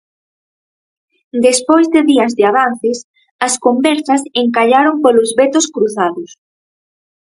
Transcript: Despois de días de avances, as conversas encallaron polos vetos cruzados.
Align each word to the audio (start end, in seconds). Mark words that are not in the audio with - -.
Despois 1.45 1.85
de 1.93 2.01
días 2.11 2.31
de 2.37 2.43
avances, 2.51 2.97
as 3.47 3.53
conversas 3.65 4.21
encallaron 4.43 4.95
polos 5.03 5.29
vetos 5.39 5.65
cruzados. 5.75 6.29